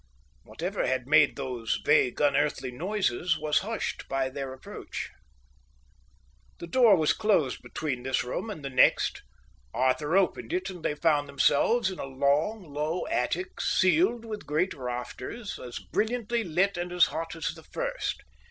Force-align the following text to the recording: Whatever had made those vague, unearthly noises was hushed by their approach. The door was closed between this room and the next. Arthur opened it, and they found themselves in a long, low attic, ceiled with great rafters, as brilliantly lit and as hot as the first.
Whatever 0.41 0.87
had 0.87 1.05
made 1.07 1.35
those 1.35 1.79
vague, 1.85 2.19
unearthly 2.19 2.71
noises 2.71 3.37
was 3.37 3.59
hushed 3.59 4.07
by 4.09 4.29
their 4.29 4.51
approach. 4.51 5.11
The 6.57 6.65
door 6.65 6.95
was 6.95 7.13
closed 7.13 7.61
between 7.61 8.01
this 8.01 8.23
room 8.23 8.49
and 8.49 8.65
the 8.65 8.71
next. 8.71 9.21
Arthur 9.75 10.17
opened 10.17 10.53
it, 10.53 10.71
and 10.71 10.81
they 10.83 10.95
found 10.95 11.29
themselves 11.29 11.91
in 11.91 11.99
a 11.99 12.05
long, 12.05 12.63
low 12.73 13.05
attic, 13.11 13.61
ceiled 13.61 14.25
with 14.25 14.47
great 14.47 14.73
rafters, 14.73 15.59
as 15.59 15.77
brilliantly 15.77 16.43
lit 16.43 16.77
and 16.77 16.91
as 16.91 17.05
hot 17.13 17.35
as 17.35 17.49
the 17.53 17.61
first. 17.63 18.23